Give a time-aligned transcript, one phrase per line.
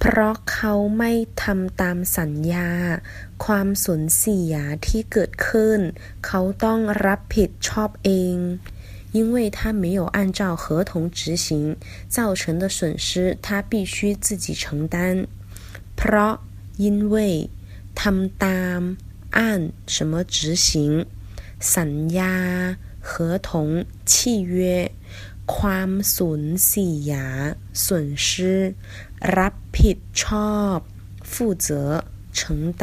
[0.00, 1.12] เพราะเขาไม่
[1.42, 2.70] ทำตามสัญญา
[3.44, 4.52] ความสูญเสีย
[4.86, 5.80] ที่เกิดขึ้น
[6.26, 8.38] เขาต้องรับผิดชอบเอง
[9.16, 11.76] 因为他没有按照合同执行，
[12.08, 15.26] 造成的损失他必须自己承担。
[15.96, 16.34] เพราะ
[16.76, 17.48] 因为
[18.00, 18.80] ทำตาม
[19.30, 21.06] 按什么执行
[21.74, 22.34] สัญญา
[23.10, 24.90] 合同契约
[25.54, 27.12] ความสูญเสีย
[27.72, 28.26] 损失
[29.38, 30.76] รับผิดชอบ
[31.32, 32.82] 负责承担